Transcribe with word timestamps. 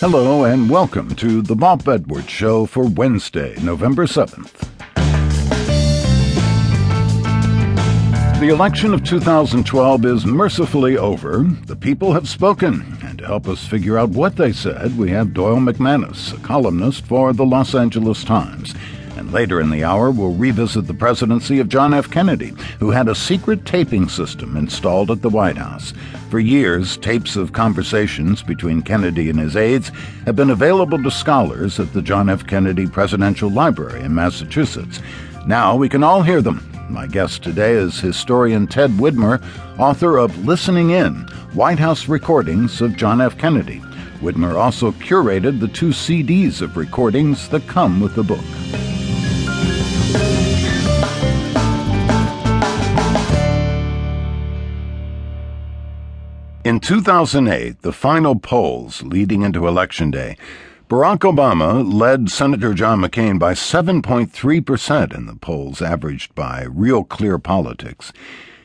Hello, 0.00 0.44
and 0.44 0.70
welcome 0.70 1.14
to 1.16 1.42
the 1.42 1.54
Bob 1.54 1.86
Edwards 1.86 2.30
Show 2.30 2.64
for 2.64 2.86
Wednesday, 2.86 3.54
November 3.60 4.06
7th. 4.06 4.70
The 8.40 8.48
election 8.48 8.94
of 8.94 9.04
2012 9.04 10.06
is 10.06 10.24
mercifully 10.24 10.96
over. 10.96 11.42
The 11.66 11.76
people 11.76 12.14
have 12.14 12.30
spoken. 12.30 12.96
And 13.02 13.18
to 13.18 13.26
help 13.26 13.46
us 13.46 13.66
figure 13.66 13.98
out 13.98 14.08
what 14.08 14.36
they 14.36 14.54
said, 14.54 14.96
we 14.96 15.10
have 15.10 15.34
Doyle 15.34 15.58
McManus, 15.58 16.32
a 16.32 16.40
columnist 16.40 17.04
for 17.04 17.34
the 17.34 17.44
Los 17.44 17.74
Angeles 17.74 18.24
Times. 18.24 18.74
Later 19.32 19.60
in 19.60 19.70
the 19.70 19.84
hour, 19.84 20.10
we'll 20.10 20.34
revisit 20.34 20.88
the 20.88 20.94
presidency 20.94 21.60
of 21.60 21.68
John 21.68 21.94
F. 21.94 22.10
Kennedy, 22.10 22.52
who 22.80 22.90
had 22.90 23.06
a 23.06 23.14
secret 23.14 23.64
taping 23.64 24.08
system 24.08 24.56
installed 24.56 25.08
at 25.08 25.22
the 25.22 25.28
White 25.28 25.56
House. 25.56 25.92
For 26.30 26.40
years, 26.40 26.96
tapes 26.96 27.36
of 27.36 27.52
conversations 27.52 28.42
between 28.42 28.82
Kennedy 28.82 29.30
and 29.30 29.38
his 29.38 29.54
aides 29.54 29.92
have 30.24 30.34
been 30.34 30.50
available 30.50 31.00
to 31.00 31.12
scholars 31.12 31.78
at 31.78 31.92
the 31.92 32.02
John 32.02 32.28
F. 32.28 32.44
Kennedy 32.44 32.88
Presidential 32.88 33.48
Library 33.48 34.02
in 34.02 34.16
Massachusetts. 34.16 35.00
Now 35.46 35.76
we 35.76 35.88
can 35.88 36.02
all 36.02 36.22
hear 36.22 36.42
them. 36.42 36.68
My 36.88 37.06
guest 37.06 37.44
today 37.44 37.74
is 37.74 38.00
historian 38.00 38.66
Ted 38.66 38.90
Widmer, 38.90 39.40
author 39.78 40.16
of 40.16 40.44
Listening 40.44 40.90
In 40.90 41.14
White 41.54 41.78
House 41.78 42.08
Recordings 42.08 42.80
of 42.80 42.96
John 42.96 43.20
F. 43.20 43.38
Kennedy. 43.38 43.80
Widmer 44.20 44.56
also 44.56 44.90
curated 44.90 45.60
the 45.60 45.68
two 45.68 45.90
CDs 45.90 46.62
of 46.62 46.76
recordings 46.76 47.48
that 47.50 47.66
come 47.68 48.00
with 48.00 48.16
the 48.16 48.24
book. 48.24 48.89
In 56.62 56.78
2008, 56.78 57.80
the 57.80 57.92
final 57.92 58.36
polls 58.36 59.02
leading 59.02 59.40
into 59.40 59.66
Election 59.66 60.10
Day, 60.10 60.36
Barack 60.90 61.20
Obama 61.20 61.90
led 61.90 62.28
Senator 62.28 62.74
John 62.74 63.00
McCain 63.00 63.38
by 63.38 63.54
7.3% 63.54 65.14
in 65.14 65.24
the 65.24 65.36
polls 65.36 65.80
averaged 65.80 66.34
by 66.34 66.66
Real 66.68 67.02
Clear 67.02 67.38
Politics. 67.38 68.12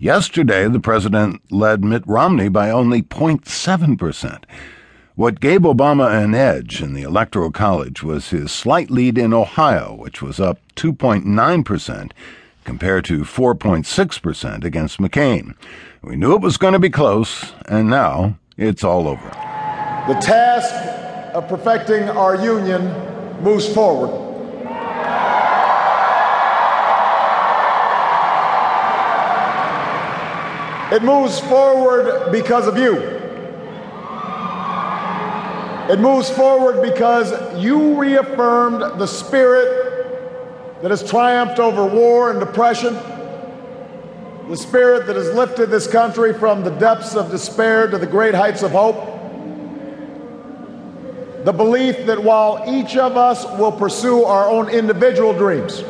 Yesterday, 0.00 0.66
the 0.66 0.80
president 0.80 1.40
led 1.52 1.84
Mitt 1.84 2.02
Romney 2.08 2.48
by 2.48 2.70
only 2.70 3.02
0.7%. 3.02 4.42
What 5.14 5.38
gave 5.38 5.60
Obama 5.60 6.10
an 6.24 6.34
edge 6.34 6.82
in 6.82 6.92
the 6.92 7.02
Electoral 7.02 7.52
College 7.52 8.02
was 8.02 8.30
his 8.30 8.50
slight 8.50 8.90
lead 8.90 9.16
in 9.16 9.32
Ohio, 9.32 9.94
which 9.94 10.20
was 10.20 10.40
up 10.40 10.58
2.9% 10.74 12.10
compared 12.66 13.04
to 13.04 13.20
4.6% 13.20 14.64
against 14.64 14.98
McCain. 14.98 15.54
We 16.02 16.16
knew 16.16 16.34
it 16.34 16.42
was 16.42 16.56
going 16.58 16.72
to 16.72 16.80
be 16.80 16.90
close, 16.90 17.52
and 17.66 17.88
now 17.88 18.38
it's 18.58 18.82
all 18.82 19.06
over. 19.06 19.28
The 20.08 20.18
task 20.20 20.74
of 21.34 21.48
perfecting 21.48 22.08
our 22.08 22.34
union 22.34 22.82
moves 23.40 23.72
forward. 23.72 24.24
It 30.92 31.02
moves 31.02 31.38
forward 31.40 32.32
because 32.32 32.66
of 32.66 32.76
you. 32.76 32.96
It 35.88 36.00
moves 36.00 36.28
forward 36.30 36.82
because 36.82 37.32
you 37.62 38.00
reaffirmed 38.00 38.98
the 38.98 39.06
spirit 39.06 39.85
that 40.86 40.90
has 40.90 41.10
triumphed 41.10 41.58
over 41.58 41.84
war 41.84 42.30
and 42.30 42.38
depression 42.38 42.94
the 44.48 44.56
spirit 44.56 45.04
that 45.08 45.16
has 45.16 45.34
lifted 45.34 45.68
this 45.68 45.88
country 45.88 46.32
from 46.32 46.62
the 46.62 46.70
depths 46.70 47.16
of 47.16 47.28
despair 47.28 47.88
to 47.88 47.98
the 47.98 48.06
great 48.06 48.36
heights 48.36 48.62
of 48.62 48.70
hope. 48.70 48.94
The 51.44 51.52
belief 51.52 52.06
that 52.06 52.22
while 52.22 52.62
each 52.68 52.96
of 52.96 53.16
us 53.16 53.44
will 53.58 53.72
pursue 53.72 54.22
our 54.22 54.48
own 54.48 54.68
individual 54.68 55.32
dreams, 55.32 55.82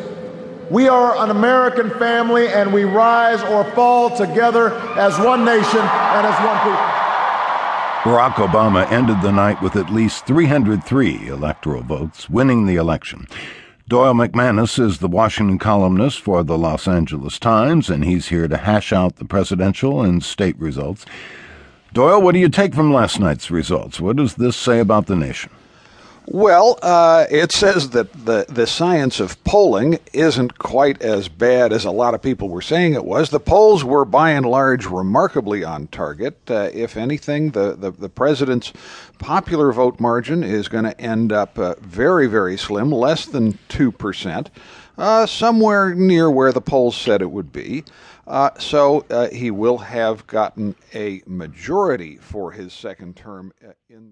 we 0.70 0.88
are 0.88 1.22
an 1.22 1.28
American 1.28 1.90
family 1.98 2.48
and 2.48 2.72
we 2.72 2.84
rise 2.84 3.42
or 3.42 3.70
fall 3.72 4.16
together 4.16 4.72
as 4.96 5.18
one 5.18 5.44
nation 5.44 5.80
and 5.80 6.26
as 6.26 6.42
one 6.42 6.56
people. 6.60 6.86
Barack 8.00 8.36
Obama 8.36 8.90
ended 8.90 9.20
the 9.20 9.30
night 9.30 9.60
with 9.60 9.76
at 9.76 9.92
least 9.92 10.24
303 10.24 11.28
electoral 11.28 11.82
votes, 11.82 12.30
winning 12.30 12.64
the 12.64 12.76
election. 12.76 13.26
Doyle 13.88 14.14
McManus 14.14 14.84
is 14.84 14.98
the 14.98 15.06
Washington 15.06 15.60
columnist 15.60 16.20
for 16.20 16.42
the 16.42 16.58
Los 16.58 16.88
Angeles 16.88 17.38
Times, 17.38 17.88
and 17.88 18.04
he's 18.04 18.26
here 18.26 18.48
to 18.48 18.56
hash 18.56 18.92
out 18.92 19.14
the 19.14 19.24
presidential 19.24 20.02
and 20.02 20.24
state 20.24 20.58
results. 20.58 21.06
Doyle, 21.92 22.20
what 22.20 22.32
do 22.32 22.40
you 22.40 22.48
take 22.48 22.74
from 22.74 22.92
last 22.92 23.20
night's 23.20 23.48
results? 23.48 24.00
What 24.00 24.16
does 24.16 24.34
this 24.34 24.56
say 24.56 24.80
about 24.80 25.06
the 25.06 25.14
nation? 25.14 25.52
Well, 26.28 26.76
uh, 26.82 27.26
it 27.30 27.52
says 27.52 27.90
that 27.90 28.12
the, 28.12 28.46
the 28.48 28.66
science 28.66 29.20
of 29.20 29.42
polling 29.44 30.00
isn't 30.12 30.58
quite 30.58 31.00
as 31.00 31.28
bad 31.28 31.72
as 31.72 31.84
a 31.84 31.92
lot 31.92 32.14
of 32.14 32.22
people 32.22 32.48
were 32.48 32.62
saying 32.62 32.94
it 32.94 33.04
was. 33.04 33.30
The 33.30 33.38
polls 33.38 33.84
were 33.84 34.04
by 34.04 34.32
and 34.32 34.44
large 34.44 34.86
remarkably 34.86 35.62
on 35.62 35.86
target. 35.86 36.38
Uh, 36.50 36.68
if 36.74 36.96
anything, 36.96 37.52
the, 37.52 37.76
the, 37.76 37.92
the, 37.92 38.08
president's 38.08 38.72
popular 39.20 39.70
vote 39.70 40.00
margin 40.00 40.42
is 40.42 40.66
going 40.66 40.84
to 40.84 41.00
end 41.00 41.30
up 41.30 41.56
uh, 41.60 41.76
very, 41.80 42.26
very 42.26 42.56
slim, 42.56 42.90
less 42.90 43.26
than 43.26 43.52
2%, 43.68 44.48
uh, 44.98 45.26
somewhere 45.26 45.94
near 45.94 46.28
where 46.28 46.52
the 46.52 46.60
polls 46.60 46.96
said 46.96 47.22
it 47.22 47.30
would 47.30 47.52
be. 47.52 47.84
Uh, 48.26 48.50
so 48.58 49.06
uh, 49.10 49.28
he 49.28 49.52
will 49.52 49.78
have 49.78 50.26
gotten 50.26 50.74
a 50.92 51.22
majority 51.24 52.16
for 52.16 52.50
his 52.50 52.72
second 52.72 53.14
term 53.14 53.52
in 53.88 54.04